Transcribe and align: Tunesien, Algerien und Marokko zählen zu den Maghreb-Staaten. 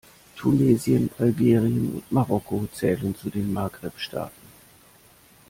Tunesien, 0.35 1.11
Algerien 1.19 1.91
und 1.93 2.11
Marokko 2.11 2.67
zählen 2.73 3.15
zu 3.15 3.29
den 3.29 3.53
Maghreb-Staaten. 3.53 4.41